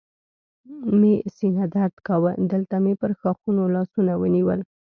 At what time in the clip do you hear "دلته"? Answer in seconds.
2.51-2.75